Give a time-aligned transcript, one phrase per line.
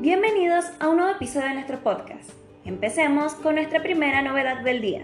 [0.00, 2.30] Bienvenidos a un nuevo episodio de nuestro podcast.
[2.64, 5.02] Empecemos con nuestra primera novedad del día.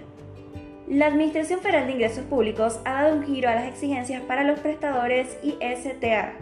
[0.88, 4.59] La Administración Federal de Ingresos Públicos ha dado un giro a las exigencias para los
[4.59, 6.33] prestadores ISTA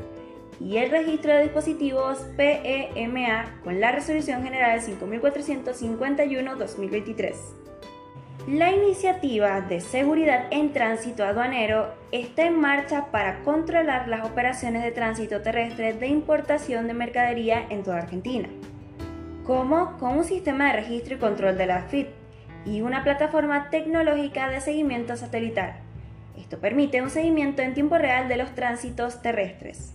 [0.60, 7.34] y el registro de dispositivos PEMA con la Resolución General 5451-2023.
[8.48, 14.90] La iniciativa de seguridad en tránsito aduanero está en marcha para controlar las operaciones de
[14.90, 18.50] tránsito terrestre de importación de mercadería en toda Argentina,
[19.46, 22.08] como con un sistema de registro y control de la FIT
[22.66, 25.76] y una plataforma tecnológica de seguimiento satelital.
[26.36, 29.94] Esto permite un seguimiento en tiempo real de los tránsitos terrestres.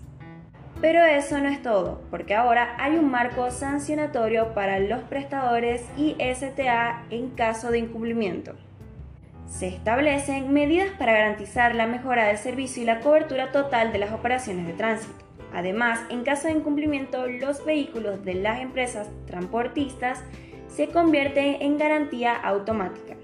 [0.82, 6.16] Pero eso no es todo, porque ahora hay un marco sancionatorio para los prestadores y
[6.20, 8.54] STA en caso de incumplimiento.
[9.50, 14.14] Se establecen medidas para garantizar la mejora del servicio y la cobertura total de las
[14.14, 15.26] operaciones de tránsito.
[15.54, 20.24] Además, en caso de incumplimiento, los vehículos de las empresas transportistas
[20.70, 23.19] se convierten en garantía automática.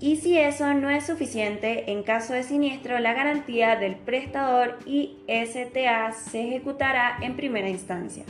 [0.00, 5.16] Y si eso no es suficiente, en caso de siniestro, la garantía del prestador y
[5.26, 8.22] STA se ejecutará en primera instancia.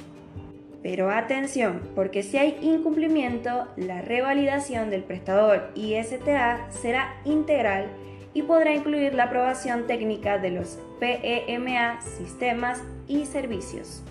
[0.83, 7.89] Pero atención, porque si hay incumplimiento, la revalidación del prestador y STA será integral
[8.33, 14.03] y podrá incluir la aprobación técnica de los PEMA, sistemas y servicios.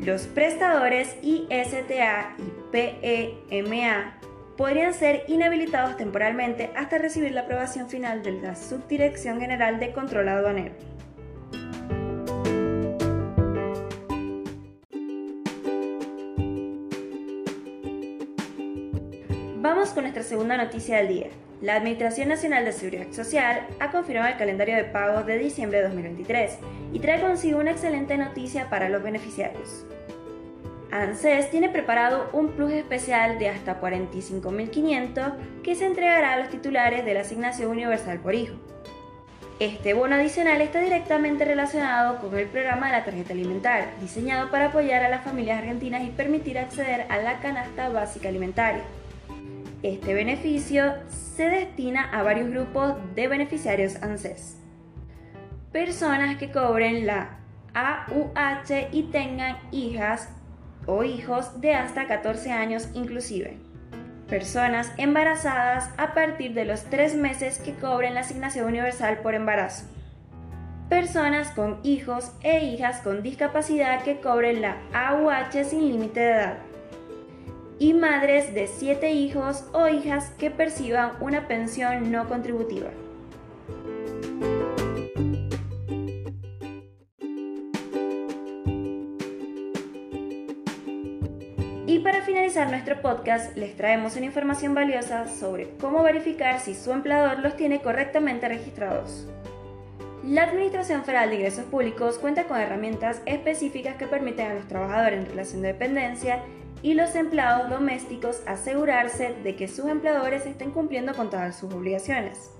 [0.00, 4.16] Los prestadores ISTA y PEMA
[4.56, 10.28] podrían ser inhabilitados temporalmente hasta recibir la aprobación final de la Subdirección General de Control
[10.28, 10.74] Aduanero.
[19.62, 21.26] Vamos con nuestra segunda noticia del día.
[21.60, 25.84] La Administración Nacional de Seguridad Social ha confirmado el calendario de pagos de diciembre de
[25.84, 26.58] 2023
[26.94, 29.84] y trae consigo una excelente noticia para los beneficiarios.
[30.92, 37.04] ANSES tiene preparado un plus especial de hasta 45.500 que se entregará a los titulares
[37.04, 38.56] de la asignación universal por hijo.
[39.60, 44.66] Este bono adicional está directamente relacionado con el programa de la tarjeta alimentaria, diseñado para
[44.66, 48.82] apoyar a las familias argentinas y permitir acceder a la canasta básica alimentaria.
[49.82, 54.56] Este beneficio se destina a varios grupos de beneficiarios ANSES.
[55.72, 57.38] Personas que cobren la
[57.74, 60.30] AUH y tengan hijas
[60.86, 63.56] o hijos de hasta 14 años inclusive.
[64.28, 69.86] Personas embarazadas a partir de los 3 meses que cobren la asignación universal por embarazo.
[70.88, 76.58] Personas con hijos e hijas con discapacidad que cobren la AUH sin límite de edad.
[77.78, 82.90] Y madres de 7 hijos o hijas que perciban una pensión no contributiva.
[92.00, 96.92] Y para finalizar nuestro podcast, les traemos una información valiosa sobre cómo verificar si su
[96.92, 99.28] empleador los tiene correctamente registrados.
[100.24, 105.18] La Administración Federal de Ingresos Públicos cuenta con herramientas específicas que permiten a los trabajadores
[105.18, 106.42] en relación de dependencia
[106.82, 112.50] y los empleados domésticos asegurarse de que sus empleadores estén cumpliendo con todas sus obligaciones.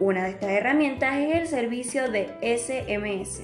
[0.00, 3.42] Una de estas herramientas es el servicio de SMS,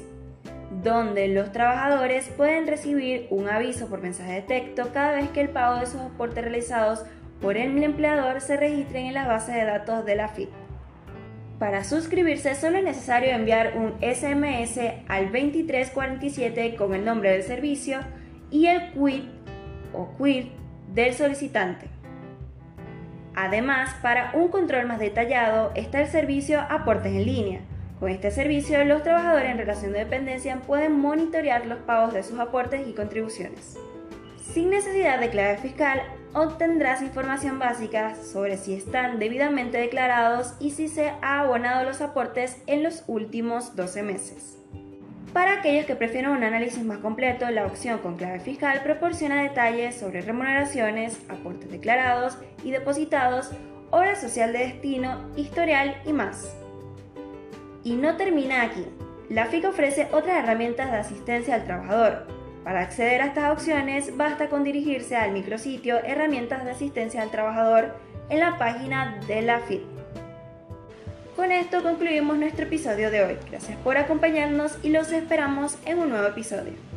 [0.71, 5.49] donde los trabajadores pueden recibir un aviso por mensaje de texto cada vez que el
[5.49, 7.05] pago de sus aportes realizados
[7.41, 10.51] por el empleador se registren en las bases de datos de la FIT.
[11.59, 18.01] Para suscribirse solo es necesario enviar un SMS al 2347 con el nombre del servicio
[18.51, 19.25] y el quit
[19.93, 20.53] o quit
[20.95, 21.89] del solicitante.
[23.35, 27.61] Además, para un control más detallado está el servicio Aportes en línea,
[28.00, 32.38] con este servicio, los trabajadores en relación de dependencia pueden monitorear los pagos de sus
[32.38, 33.77] aportes y contribuciones.
[34.43, 36.00] Sin necesidad de clave fiscal,
[36.33, 42.56] obtendrás información básica sobre si están debidamente declarados y si se ha abonado los aportes
[42.66, 44.56] en los últimos 12 meses.
[45.34, 49.95] Para aquellos que prefieren un análisis más completo, la opción con clave fiscal proporciona detalles
[49.95, 53.51] sobre remuneraciones, aportes declarados y depositados,
[53.91, 56.57] hora social de destino, historial y más.
[57.84, 58.84] Y no termina aquí.
[59.28, 62.27] La FIC ofrece otras herramientas de asistencia al trabajador.
[62.65, 67.94] Para acceder a estas opciones basta con dirigirse al micrositio Herramientas de asistencia al trabajador
[68.28, 69.82] en la página de la FIC.
[71.36, 73.38] Con esto concluimos nuestro episodio de hoy.
[73.50, 76.90] Gracias por acompañarnos y los esperamos en un nuevo episodio.